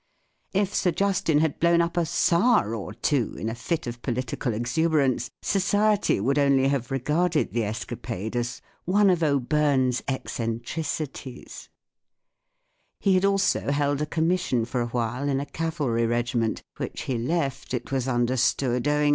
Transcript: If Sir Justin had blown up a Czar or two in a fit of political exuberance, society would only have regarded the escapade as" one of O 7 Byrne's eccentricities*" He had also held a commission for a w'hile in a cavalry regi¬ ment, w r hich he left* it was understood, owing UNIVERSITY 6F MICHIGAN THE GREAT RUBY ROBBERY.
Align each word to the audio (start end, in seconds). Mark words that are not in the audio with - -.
If 0.55 0.73
Sir 0.73 0.89
Justin 0.89 1.41
had 1.41 1.59
blown 1.59 1.79
up 1.79 1.95
a 1.95 2.05
Czar 2.07 2.73
or 2.73 2.91
two 2.91 3.35
in 3.35 3.49
a 3.49 3.53
fit 3.53 3.85
of 3.85 4.01
political 4.01 4.51
exuberance, 4.51 5.29
society 5.43 6.19
would 6.19 6.39
only 6.39 6.69
have 6.69 6.89
regarded 6.89 7.53
the 7.53 7.63
escapade 7.65 8.35
as" 8.35 8.63
one 8.85 9.11
of 9.11 9.21
O 9.21 9.33
7 9.35 9.39
Byrne's 9.43 10.01
eccentricities*" 10.07 11.69
He 12.99 13.13
had 13.13 13.25
also 13.25 13.69
held 13.71 14.01
a 14.01 14.07
commission 14.07 14.65
for 14.65 14.81
a 14.81 14.87
w'hile 14.87 15.29
in 15.29 15.39
a 15.39 15.45
cavalry 15.45 16.07
regi¬ 16.07 16.33
ment, 16.33 16.63
w 16.77 16.89
r 16.89 16.91
hich 16.91 17.03
he 17.03 17.19
left* 17.19 17.71
it 17.71 17.91
was 17.91 18.07
understood, 18.07 18.07
owing 18.07 18.21
UNIVERSITY 18.23 18.25
6F 18.25 18.53
MICHIGAN 18.57 18.73
THE 18.73 18.79
GREAT 18.79 18.89
RUBY 18.91 18.99
ROBBERY. 19.01 19.09